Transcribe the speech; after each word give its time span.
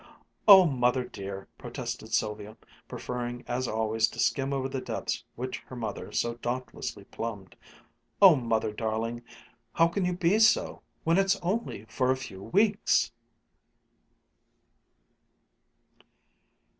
"Oh, 0.47 0.65
Mother 0.65 1.03
dear!" 1.05 1.47
protested 1.59 2.11
Sylvia, 2.11 2.57
preferring 2.87 3.43
as 3.47 3.67
always 3.67 4.07
to 4.07 4.17
skim 4.19 4.51
over 4.51 4.67
the 4.67 4.81
depths 4.81 5.23
which 5.35 5.59
her 5.67 5.75
mother 5.75 6.11
so 6.11 6.33
dauntlessly 6.37 7.03
plumbed. 7.03 7.55
"Oh, 8.19 8.35
Mother 8.35 8.71
darling! 8.73 9.21
How 9.73 9.87
can 9.87 10.03
you 10.03 10.13
be 10.17 10.39
so 10.39 10.81
when 11.03 11.19
it's 11.19 11.35
only 11.43 11.85
for 11.85 12.09
a 12.09 12.17
few 12.17 12.41
weeks!" 12.41 13.11